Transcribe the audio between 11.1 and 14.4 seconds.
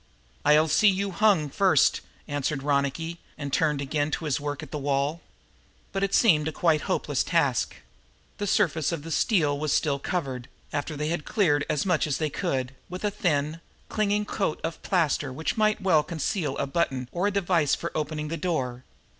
cleared it as much as they could, with a thin, clinging